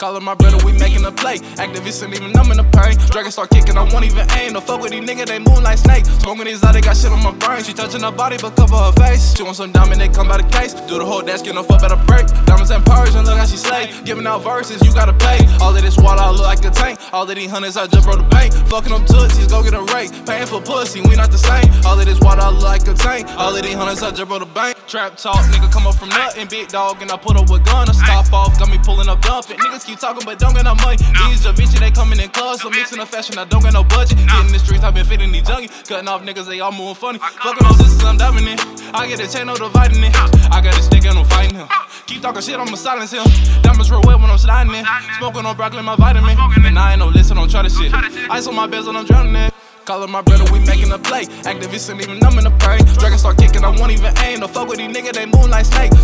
[0.00, 1.36] Calling my brother, we making a play.
[1.60, 2.96] Actavis ain't even numbing the pain.
[3.12, 4.54] Dragon start kicking, I won't even aim.
[4.54, 6.08] No fuck with these niggas, they move like snakes.
[6.24, 7.62] Smoking these out, they got shit on my brain.
[7.62, 9.36] She touching her body, but cover her face.
[9.36, 10.72] She want some diamond, they come by the case.
[10.88, 12.26] Do the whole dash, get no fuck, better break.
[12.48, 13.92] Diamonds and Persian, look how she slay.
[14.06, 15.44] Giving out verses, you gotta pay.
[15.60, 16.98] All of this water, I look like a tank.
[17.12, 18.54] All of these hundreds, I just broke the bank.
[18.72, 20.08] Fucking them tootsies, go get a rake.
[20.24, 21.68] Paying for pussy, we not the same.
[21.84, 23.28] All of this water, I look like a tank.
[23.36, 24.79] All of these hundreds, I just broke the bank.
[24.90, 26.48] Trap talk, nigga come up from nothing.
[26.48, 27.88] Big dog, and I put up a gun.
[27.88, 29.56] I stop off, got me pulling up dumping.
[29.56, 30.96] Niggas keep talking, but don't get no money.
[30.96, 32.64] These Javinci, they coming in clubs.
[32.64, 34.18] I'm mixing the fashion, I don't got no budget.
[34.18, 35.86] Getting the streets, i been fitting these junkies.
[35.86, 37.18] Cutting off niggas, they all moving funny.
[37.20, 38.58] Fucking on sisters, I'm diving in.
[38.92, 40.10] I get a chain, no dividing it.
[40.50, 41.68] I got a stick, and I'm fighting him.
[42.06, 43.22] Keep talking shit, I'ma silence him.
[43.62, 44.84] Diamonds real wet when I'm sliding in.
[45.18, 46.36] Smoking on broccoli, my vitamin.
[46.66, 47.94] And I ain't no listen, don't try to shit.
[47.94, 49.50] Ice on my bezel, I'm drowning in.
[49.84, 51.24] Calling my brother, we making a play.
[51.42, 52.78] Actavis ain't even numbing the pain.
[52.98, 53.70] Dragon start kicking, I
[54.40, 54.54] won't.
[54.54, 55.99] No fuck with these niggas, they like snake.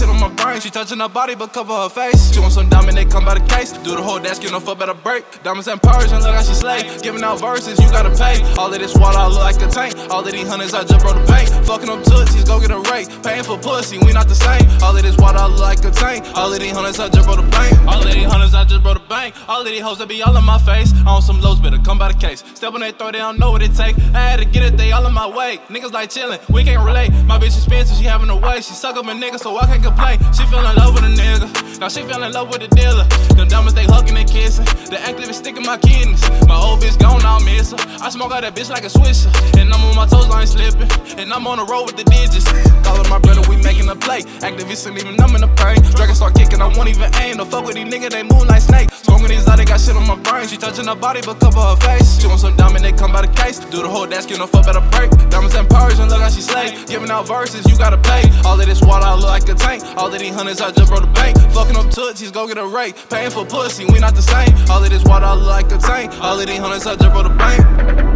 [0.00, 0.60] Shit on my brain.
[0.60, 2.32] She touching her body, but cover her face.
[2.32, 3.72] She want some diamond, they come by the case.
[3.72, 5.24] Do the whole dash, get no fuck, better break.
[5.42, 6.80] Diamonds and Persian, look how she slay.
[7.02, 8.40] Giving out verses, you gotta pay.
[8.56, 9.94] All of this water, I look like a tank.
[10.10, 11.48] All of these hundreds, I just broke the bank.
[11.66, 13.08] Fucking them tootsies, go get a rake.
[13.22, 14.64] Paying for pussy, we not the same.
[14.82, 16.24] All of this water, I look like a tank.
[16.34, 17.76] All of these hundreds, I just broke the bank.
[17.86, 19.34] All of these hundreds, I just broke the bank.
[19.48, 20.92] All of these hoes, that be all in my face.
[21.06, 22.42] On some lows, better come by the case.
[22.54, 23.96] Step on that throw, they don't know what it take.
[24.14, 25.58] I had to get it, they all in my way.
[25.68, 27.12] Niggas like chillin', we can't relate.
[27.24, 28.56] My bitch expensive, she having a way.
[28.56, 30.18] She suck up a nigga, so I can't complain.
[30.32, 31.80] She fell in love with a nigga.
[31.80, 33.04] Now she fell in love with a dealer.
[33.36, 34.64] Them diamonds, they hugging and kissing.
[34.64, 36.22] The Actavis sticking my kidneys.
[36.46, 37.78] My old bitch gone, I'll miss her.
[38.00, 39.30] I smoke out that bitch like a swisher.
[39.58, 40.90] And I'm on my toes, I ain't slipping.
[41.18, 42.46] And I'm on the road with the digits.
[42.86, 43.88] Calling my brother, we making
[44.22, 44.50] play.
[44.50, 45.80] Actavis even numbing the pain.
[45.94, 47.36] Dragon start kicking, I won't even aim.
[47.36, 48.96] No fuck with these niggas, they move like snakes.
[49.02, 50.48] Smoking these out, they got shit on my brain.
[50.48, 52.20] She touching her body, but cover her face.
[52.20, 53.58] She want some diamond, they come by the case.
[53.58, 55.10] Do the whole dash, get no fuck, better break.
[55.30, 56.76] Diamonds and Persian, look how she slay.
[56.86, 58.24] Giving out verses, you gotta pay.
[58.44, 59.84] All of this water, I look like a tank.
[59.96, 61.38] All of these hundreds, I just broke the bank.
[61.52, 62.94] Fucking up tootsies, go get a rake.
[63.10, 64.52] Paying for pussy, we not the same.
[64.70, 66.12] All of this water, I look like a tank.
[66.20, 68.09] All of these hundreds, I just broke the bank.